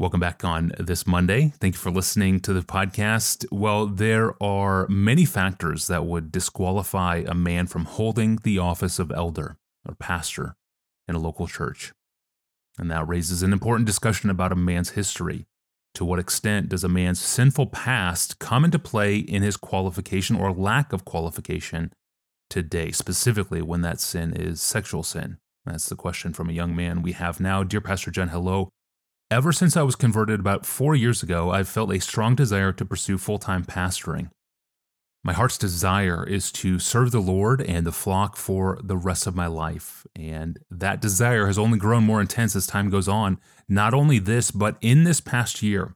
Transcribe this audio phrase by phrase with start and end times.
[0.00, 1.52] Welcome back on this Monday.
[1.60, 3.44] Thank you for listening to the podcast.
[3.52, 9.12] Well, there are many factors that would disqualify a man from holding the office of
[9.12, 10.56] elder or pastor
[11.06, 11.92] in a local church.
[12.78, 15.44] And that raises an important discussion about a man's history.
[15.96, 20.50] To what extent does a man's sinful past come into play in his qualification or
[20.50, 21.92] lack of qualification
[22.48, 25.36] today, specifically when that sin is sexual sin?
[25.66, 27.62] That's the question from a young man we have now.
[27.64, 28.70] Dear Pastor John, hello.
[29.32, 32.84] Ever since I was converted about four years ago, I've felt a strong desire to
[32.84, 34.30] pursue full time pastoring.
[35.22, 39.36] My heart's desire is to serve the Lord and the flock for the rest of
[39.36, 40.04] my life.
[40.16, 43.38] And that desire has only grown more intense as time goes on.
[43.68, 45.94] Not only this, but in this past year,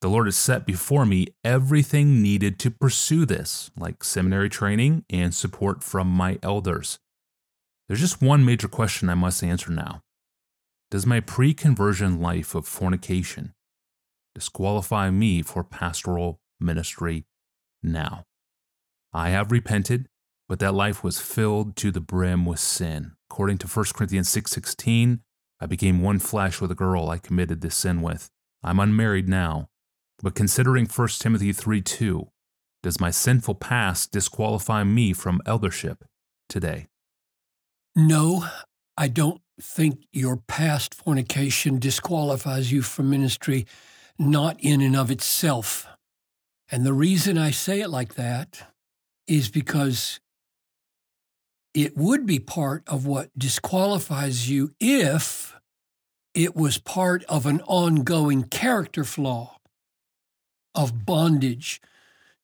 [0.00, 5.34] the Lord has set before me everything needed to pursue this, like seminary training and
[5.34, 7.00] support from my elders.
[7.86, 10.00] There's just one major question I must answer now
[10.90, 13.54] does my pre conversion life of fornication
[14.34, 17.26] disqualify me for pastoral ministry
[17.82, 18.24] now?
[19.12, 20.08] I have repented,
[20.48, 23.12] but that life was filled to the brim with sin.
[23.30, 25.20] According to 1 Corinthians 6:16,
[25.58, 28.30] I became one flesh with a girl I committed this sin with.
[28.62, 29.68] I'm unmarried now,
[30.22, 32.30] but considering 1 Timothy 3:2,
[32.82, 36.04] does my sinful past disqualify me from eldership
[36.48, 36.86] today?
[37.94, 38.46] No,
[38.96, 43.66] I don't think your past fornication disqualifies you from ministry,
[44.18, 45.86] not in and of itself.
[46.70, 48.72] And the reason I say it like that
[49.26, 50.20] is because
[51.74, 55.54] it would be part of what disqualifies you if
[56.34, 59.56] it was part of an ongoing character flaw
[60.74, 61.80] of bondage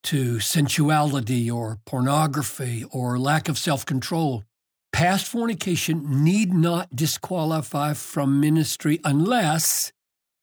[0.03, 4.45] to sensuality or pornography or lack of self control.
[4.93, 9.91] Past fornication need not disqualify from ministry unless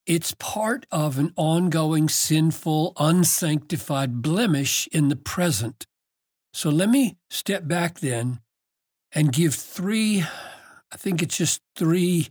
[0.07, 5.85] it's part of an ongoing sinful, unsanctified blemish in the present.
[6.51, 8.39] So let me step back then
[9.11, 10.23] and give three,
[10.91, 12.29] I think it's just three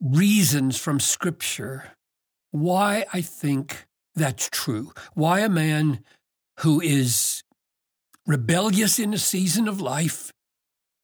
[0.00, 1.92] reasons from Scripture
[2.52, 4.92] why I think that's true.
[5.14, 6.04] Why a man
[6.60, 7.42] who is
[8.26, 10.32] rebellious in a season of life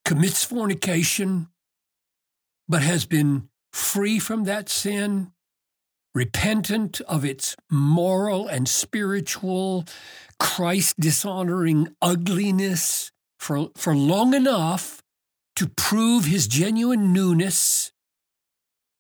[0.07, 1.49] commits fornication,
[2.69, 5.33] but has been free from that sin,
[6.15, 9.85] repentant of its moral and spiritual,
[10.39, 15.03] Christ dishonoring ugliness for, for long enough
[15.57, 17.91] to prove his genuine newness,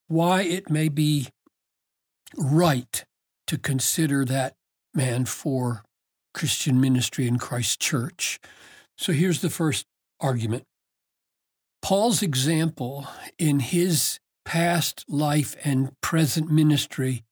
[0.09, 1.29] why it may be
[2.37, 3.05] right
[3.47, 4.55] to consider that
[4.93, 5.85] man for
[6.35, 8.41] Christian ministry in Christ's church.
[8.99, 9.87] So here's the first
[10.21, 10.65] argument
[11.87, 13.07] Paul's example
[13.39, 17.23] in his past life and present ministry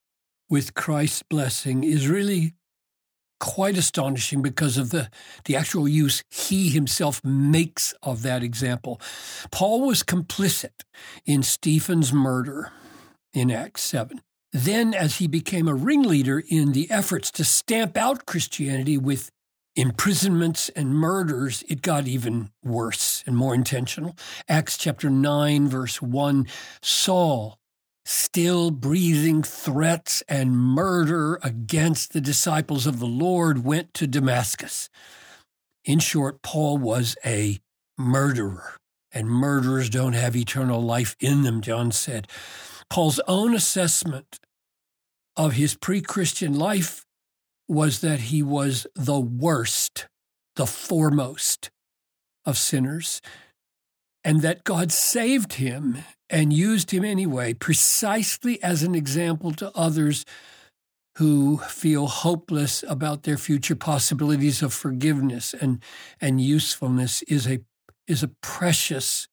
[0.49, 2.55] with Christ's blessing is really
[3.41, 5.11] quite astonishing because of the,
[5.47, 9.01] the actual use he himself makes of that example.
[9.51, 10.85] Paul was complicit
[11.27, 12.71] in Stephen's murder
[13.33, 14.21] in Acts 7.
[14.53, 19.33] Then, as he became a ringleader in the efforts to stamp out Christianity with
[19.77, 24.17] imprisonments and murders, it got even worse and more intentional.
[24.49, 26.47] Acts chapter 9, verse 1
[26.83, 27.59] Saul,
[28.05, 34.89] still breathing threats and murder against the disciples of the Lord, went to Damascus.
[35.85, 37.61] In short, Paul was a
[37.99, 38.77] murderer,
[39.13, 42.29] and murderers don't have eternal life in them, John said.
[42.89, 44.39] Paul's own assessment
[45.37, 47.05] of his pre Christian life
[47.69, 50.07] was that he was the worst,
[50.57, 51.71] the foremost
[52.45, 53.21] of sinners,
[54.23, 55.99] and that God saved him
[56.31, 60.25] and used him anyway, precisely as an example to others
[61.19, 65.83] who feel hopeless about their future possibilities of forgiveness and,
[66.21, 67.61] and usefulness is a
[68.07, 69.29] is a precious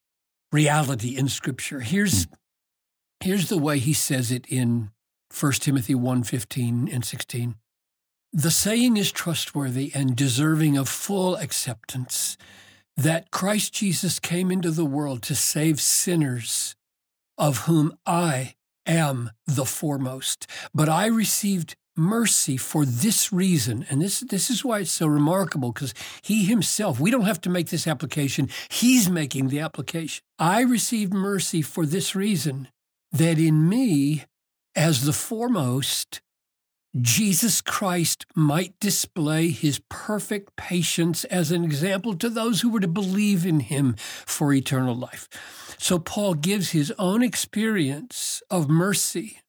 [0.52, 1.82] reality in scripture.
[1.82, 2.34] Here's hmm.
[3.22, 4.92] here's the way he says it in
[5.40, 7.56] 1 Timothy 1 15 and 16.
[8.34, 12.38] The saying is trustworthy and deserving of full acceptance
[12.96, 16.76] that Christ Jesus came into the world to save sinners,
[17.38, 18.56] of whom I
[18.86, 20.48] am the foremost.
[20.74, 23.86] But I received mercy for this reason.
[23.90, 27.50] And this, this is why it's so remarkable because he himself, we don't have to
[27.50, 30.24] make this application, he's making the application.
[30.40, 32.70] I received mercy for this reason
[33.12, 34.24] that in me,
[34.74, 36.22] as the foremost,
[37.00, 42.88] Jesus Christ might display his perfect patience as an example to those who were to
[42.88, 45.30] believe in him for eternal life.
[45.78, 49.40] So Paul gives his own experience of mercy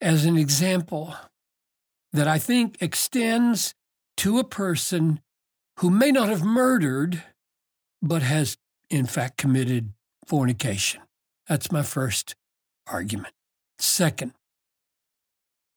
[0.00, 1.14] as an example
[2.12, 3.74] that I think extends
[4.18, 5.20] to a person
[5.80, 7.24] who may not have murdered,
[8.00, 8.56] but has
[8.90, 9.92] in fact committed
[10.24, 11.00] fornication.
[11.48, 12.36] That's my first
[12.86, 13.34] argument.
[13.78, 14.34] Second,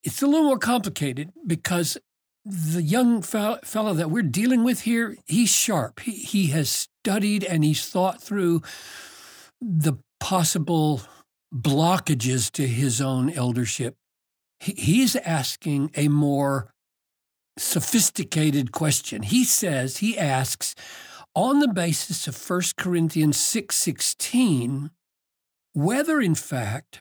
[0.04, 1.98] it's a little more complicated because
[2.44, 6.00] the young fellow that we're dealing with here, he's sharp.
[6.00, 8.62] He, he has studied and he's thought through
[9.60, 11.02] the possible
[11.54, 13.96] blockages to his own eldership.
[14.60, 16.72] He, he's asking a more
[17.58, 19.22] sophisticated question.
[19.22, 20.74] He says, he asks,
[21.34, 24.90] on the basis of 1 Corinthians 6:16,
[25.72, 27.00] whether in fact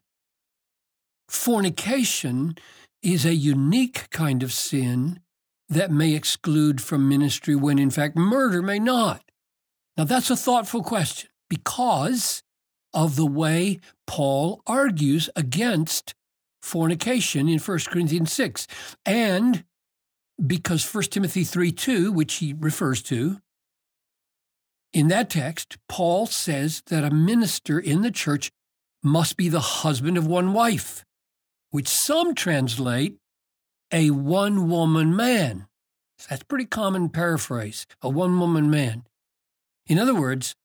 [1.28, 2.58] fornication
[3.14, 5.20] is a unique kind of sin
[5.70, 9.24] that may exclude from ministry when in fact murder may not.
[9.96, 12.44] Now that's a thoughtful question because
[12.94, 16.16] of the way Paul argues against
[16.62, 18.68] fornication in 1 Corinthians 6
[19.06, 19.64] and
[20.46, 23.38] because 1 Timothy 3 2, which he refers to,
[24.94, 28.52] in that text, Paul says that a minister in the church
[29.02, 31.06] must be the husband of one wife,
[31.72, 33.18] which some translate
[33.92, 35.68] a one woman man.
[36.30, 39.04] That's pretty common paraphrase, a one woman man.
[39.86, 40.56] In other words,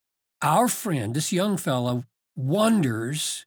[0.41, 2.03] our friend, this young fellow,
[2.35, 3.45] wonders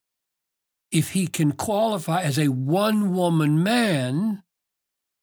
[0.92, 4.42] if he can qualify as a one woman man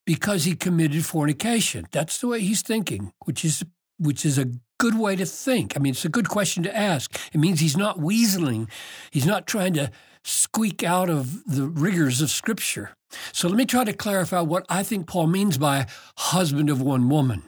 [0.06, 1.88] because he committed fornication.
[1.92, 3.64] That's the way he's thinking, which is
[3.98, 5.78] which is a good way to think.
[5.78, 7.18] I mean, it's a good question to ask.
[7.32, 8.70] It means he's not weaseling.
[9.12, 9.92] He's not trying to
[10.24, 12.92] squeak out of the rigors of Scripture.
[13.32, 15.88] So let me try to clarify what I think Paul means by
[16.18, 17.44] husband of one woman.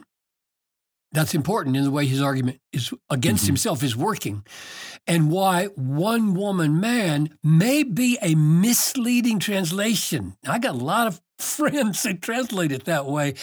[1.12, 3.52] That's important in the way his argument is against mm-hmm.
[3.52, 4.44] himself is working,
[5.06, 10.36] and why one woman man may be a misleading translation.
[10.46, 13.34] I got a lot of friends that translate it that way,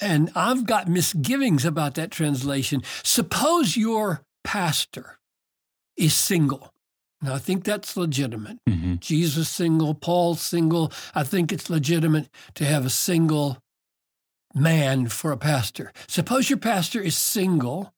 [0.00, 2.82] and I've got misgivings about that translation.
[3.02, 5.18] Suppose your pastor
[5.96, 6.72] is single
[7.22, 8.58] now, I think that's legitimate.
[8.68, 8.94] Mm-hmm.
[9.00, 10.90] Jesus single, Paul single.
[11.14, 13.58] I think it's legitimate to have a single
[14.54, 15.92] man for a pastor.
[16.08, 17.92] Suppose your pastor is single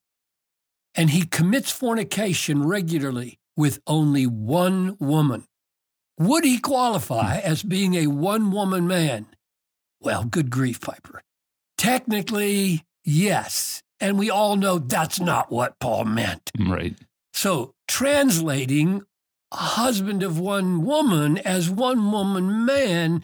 [0.93, 5.45] and he commits fornication regularly with only one woman.
[6.19, 7.41] Would he qualify mm.
[7.41, 9.27] as being a one woman man?
[10.01, 11.21] Well, good grief, Piper.
[11.77, 13.81] Technically, yes.
[14.01, 16.51] And we all know that's not what Paul meant.
[16.59, 16.95] Right.
[17.33, 19.03] So, translating
[19.55, 23.23] husband of one woman as one woman man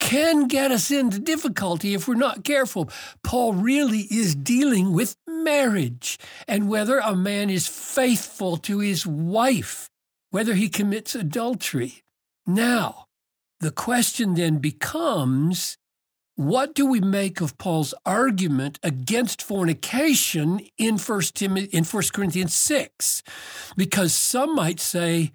[0.00, 2.90] can get us into difficulty if we're not careful.
[3.22, 9.88] Paul really is dealing with marriage and whether a man is faithful to his wife,
[10.30, 12.02] whether he commits adultery.
[12.46, 13.06] Now,
[13.60, 15.78] the question then becomes
[16.36, 22.54] what do we make of Paul's argument against fornication in 1 Timothy in 1 Corinthians
[22.54, 23.22] 6?
[23.76, 25.32] Because some might say,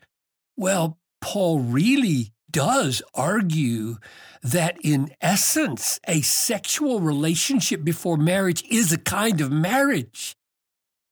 [0.60, 3.96] well, Paul really does argue
[4.44, 10.36] that in essence, a sexual relationship before marriage is a kind of marriage.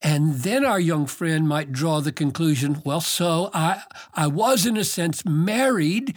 [0.01, 3.83] And then our young friend might draw the conclusion, well, so I,
[4.13, 6.15] I was in a sense married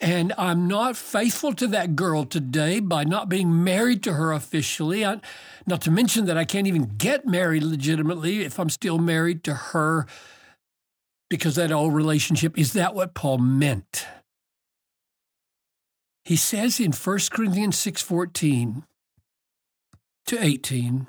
[0.00, 5.04] and I'm not faithful to that girl today by not being married to her officially.
[5.04, 5.20] I,
[5.66, 9.54] not to mention that I can't even get married legitimately if I'm still married to
[9.54, 10.06] her
[11.30, 12.58] because that old relationship.
[12.58, 14.06] Is that what Paul meant?
[16.24, 18.84] He says in 1 Corinthians 6:14
[20.26, 21.08] to 18,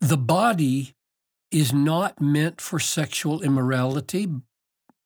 [0.00, 0.94] the body
[1.50, 4.26] is not meant for sexual immorality,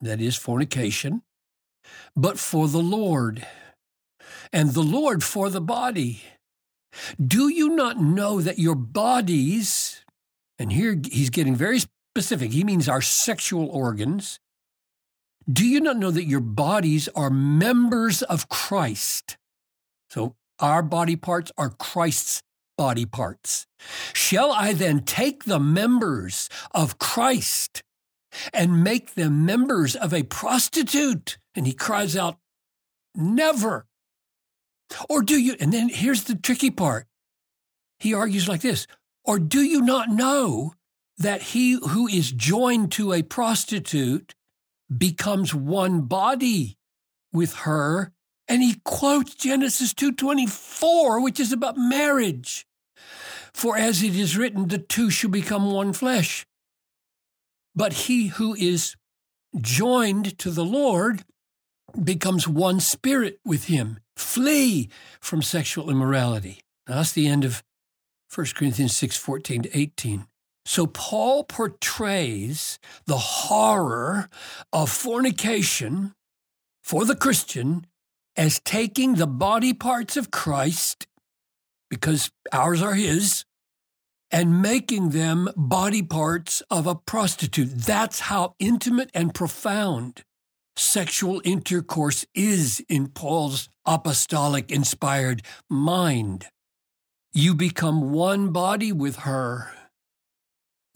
[0.00, 1.23] that is fornication,
[2.14, 3.45] but for the Lord,
[4.52, 6.23] and the Lord for the body.
[7.21, 10.04] Do you not know that your bodies,
[10.59, 11.80] and here he's getting very
[12.16, 12.50] specific.
[12.52, 14.40] He means our sexual organs.
[15.52, 19.37] Do you not know that your bodies are members of Christ?
[20.08, 22.42] So our body parts are Christ's
[22.78, 23.66] body parts.
[24.14, 27.82] Shall I then take the members of Christ
[28.50, 31.37] and make them members of a prostitute?
[31.54, 32.38] And he cries out,
[33.14, 33.87] Never.
[35.11, 37.06] Or do you, and then here's the tricky part.
[37.99, 38.87] He argues like this
[39.23, 40.75] Or do you not know
[41.18, 44.35] that he who is joined to a prostitute
[44.94, 46.78] becomes one body
[47.32, 48.12] with her
[48.49, 52.66] and he quotes Genesis 2:24 which is about marriage
[53.52, 56.46] for as it is written the two shall become one flesh
[57.75, 58.94] but he who is
[59.61, 61.25] joined to the Lord
[62.02, 64.88] becomes one spirit with him Flee
[65.20, 66.61] from sexual immorality.
[66.88, 67.62] Now, that's the end of
[68.35, 70.26] 1 Corinthians 6 14 to 18.
[70.66, 74.28] So, Paul portrays the horror
[74.73, 76.12] of fornication
[76.82, 77.87] for the Christian
[78.37, 81.06] as taking the body parts of Christ,
[81.88, 83.44] because ours are his,
[84.32, 87.70] and making them body parts of a prostitute.
[87.70, 90.25] That's how intimate and profound
[90.75, 96.46] sexual intercourse is in Paul's apostolic inspired mind.
[97.32, 99.70] You become one body with her.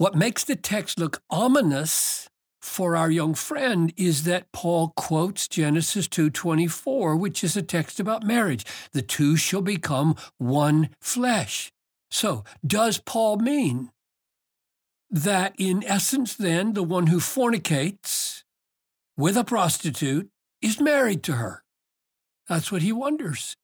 [0.00, 6.08] What makes the text look ominous for our young friend is that Paul quotes Genesis
[6.08, 8.64] 2:24, which is a text about marriage.
[8.92, 11.70] The two shall become one flesh.
[12.10, 13.90] So, does Paul mean
[15.10, 18.42] that in essence then the one who fornicates
[19.18, 20.30] with a prostitute
[20.62, 21.62] is married to her?
[22.48, 23.54] That's what he wonders.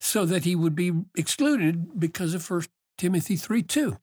[0.00, 2.64] So that he would be excluded because of 1
[2.96, 3.98] Timothy 3 2.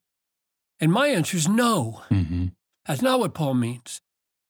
[0.80, 2.02] And my answer is no.
[2.10, 2.48] Mm-hmm.
[2.86, 4.02] That's not what Paul means.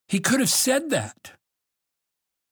[0.07, 1.33] He could have said that.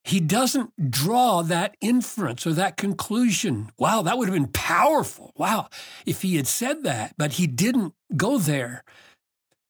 [0.04, 3.72] He doesn't draw that inference or that conclusion.
[3.78, 5.32] Wow, that would have been powerful.
[5.38, 5.70] Wow,
[6.06, 8.84] if he had said that, but he didn't go there.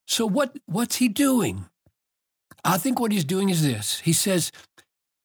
[0.07, 1.65] So what what's he doing?
[2.65, 3.99] I think what he's doing is this.
[3.99, 4.51] He says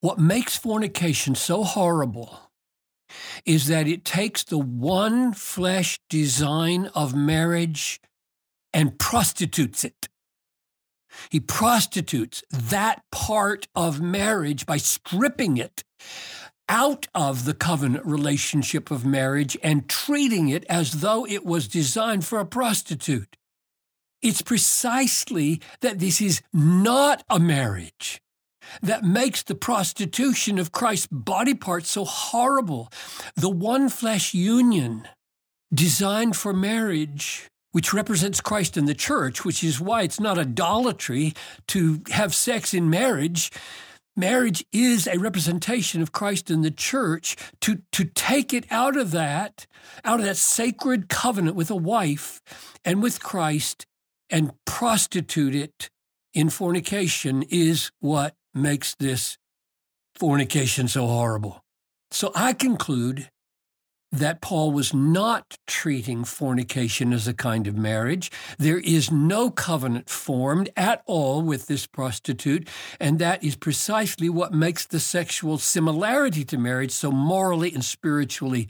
[0.01, 2.41] what makes fornication so horrible
[3.45, 8.01] is that it takes the one flesh design of marriage
[8.73, 10.09] and prostitutes it.
[11.31, 15.83] He prostitutes that part of marriage by stripping it
[16.69, 22.27] out of the covenant relationship of marriage and treating it as though it was designed
[22.27, 23.37] for a prostitute.
[24.21, 28.21] It's precisely that this is not a marriage
[28.83, 32.91] that makes the prostitution of Christ's body parts so horrible.
[33.35, 35.09] The one flesh union
[35.73, 41.35] designed for marriage which represents Christ in the church, which is why it's not idolatry
[41.69, 43.51] to have sex in marriage.
[44.17, 47.37] Marriage is a representation of Christ in the church.
[47.61, 49.67] To, to take it out of that,
[50.05, 52.41] out of that sacred covenant with a wife
[52.85, 53.87] and with Christ
[54.31, 55.91] and prostitute it
[56.35, 59.39] in fornication is what makes this
[60.15, 61.63] fornication so horrible.
[62.11, 63.31] So I conclude
[64.11, 68.31] that Paul was not treating fornication as a kind of marriage.
[68.59, 74.53] There is no covenant formed at all with this prostitute, and that is precisely what
[74.53, 78.69] makes the sexual similarity to marriage so morally and spiritually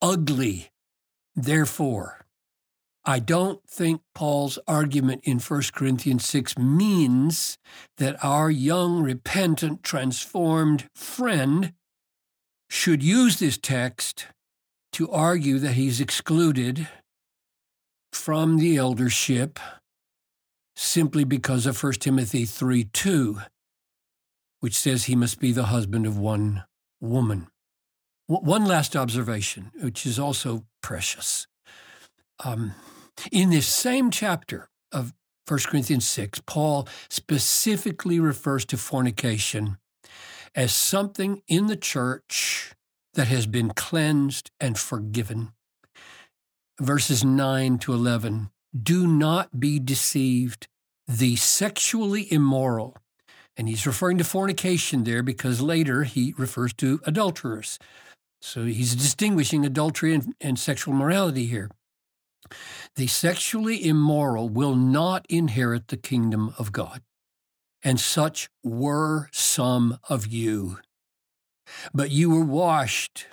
[0.00, 0.70] ugly.
[1.34, 2.26] Therefore,
[3.04, 7.56] I don't think Paul's argument in 1 Corinthians 6 means
[7.96, 11.72] that our young, repentant, transformed friend
[12.68, 14.26] should use this text
[14.98, 16.88] to argue that he's excluded
[18.12, 19.60] from the eldership
[20.74, 23.38] simply because of 1 Timothy 3 2,
[24.58, 26.64] which says he must be the husband of one
[27.00, 27.46] woman.
[28.26, 31.46] One last observation, which is also precious.
[32.44, 32.74] Um,
[33.30, 35.14] in this same chapter of
[35.46, 39.78] 1 Corinthians 6, Paul specifically refers to fornication
[40.56, 42.74] as something in the church
[43.18, 45.50] that has been cleansed and forgiven.
[46.80, 50.68] Verses 9 to 11 Do not be deceived.
[51.08, 52.96] The sexually immoral,
[53.56, 57.80] and he's referring to fornication there because later he refers to adulterers.
[58.40, 61.72] So he's distinguishing adultery and, and sexual morality here.
[62.94, 67.02] The sexually immoral will not inherit the kingdom of God.
[67.82, 70.78] And such were some of you.
[71.92, 73.26] But you were washed,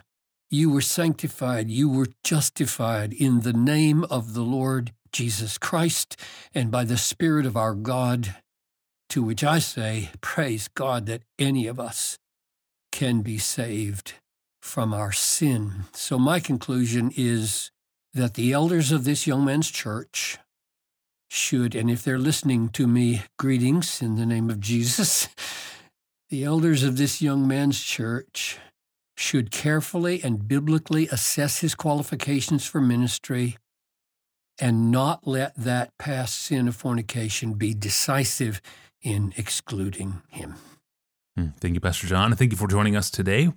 [0.49, 6.19] you were sanctified, you were justified in the name of the Lord Jesus Christ
[6.53, 8.35] and by the Spirit of our God.
[9.09, 12.17] To which I say, Praise God that any of us
[12.91, 14.13] can be saved
[14.61, 15.85] from our sin.
[15.93, 17.71] So, my conclusion is
[18.13, 20.39] that the elders of this young man's church
[21.29, 25.27] should, and if they're listening to me, greetings in the name of Jesus.
[26.35, 28.57] The elders of this young man's church
[29.15, 33.55] should carefully and biblically assess his qualifications for ministry
[34.59, 38.61] and not let that past sin of fornication be decisive
[39.01, 40.55] in excluding him.
[41.37, 41.51] Hmm.
[41.61, 42.35] Thank you, Pastor John.
[42.35, 43.53] Thank you for joining us today.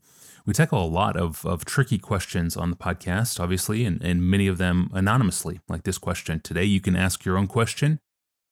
[0.47, 4.47] We tackle a lot of, of tricky questions on the podcast, obviously, and, and many
[4.47, 6.39] of them anonymously, like this question.
[6.45, 7.99] Today, you can ask your own question,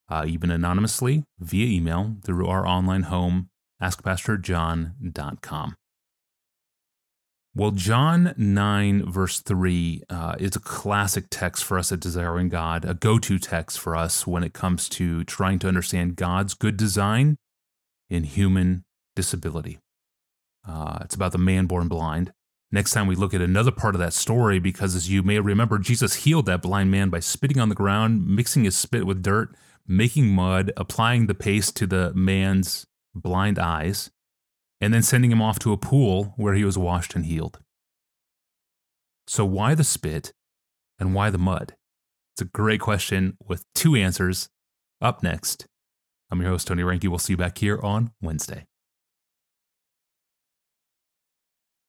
[0.09, 3.50] uh, even anonymously, via email through our online home
[3.83, 5.76] askpastorjohn.com.
[7.54, 12.85] Well, John 9, verse 3 uh, is a classic text for us at Desiring God,
[12.85, 16.76] a go to text for us when it comes to trying to understand God's good
[16.76, 17.38] design
[18.11, 19.78] in human disability.
[20.68, 22.30] Uh, it's about the man born blind.
[22.71, 25.78] Next time we look at another part of that story, because as you may remember,
[25.78, 29.54] Jesus healed that blind man by spitting on the ground, mixing his spit with dirt,
[29.87, 32.87] making mud, applying the paste to the man's
[33.23, 34.11] blind eyes
[34.80, 37.58] and then sending him off to a pool where he was washed and healed.
[39.26, 40.32] So, why the spit
[40.99, 41.75] and why the mud?
[42.35, 44.49] It's a great question with two answers.
[45.00, 45.66] Up next,
[46.30, 47.08] I'm your host, Tony Reinke.
[47.08, 48.66] We'll see you back here on Wednesday.